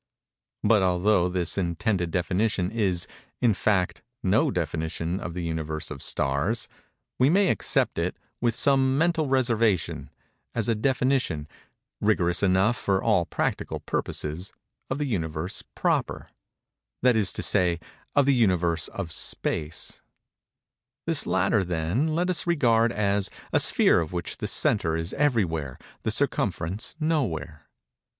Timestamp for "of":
5.19-5.35, 5.91-6.01, 14.89-14.97, 18.15-18.25, 18.87-19.11, 24.01-24.11